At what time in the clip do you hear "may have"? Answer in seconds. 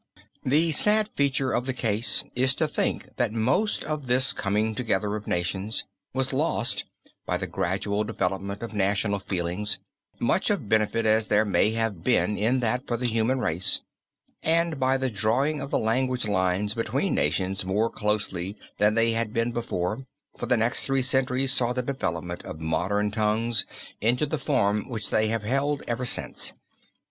11.45-12.03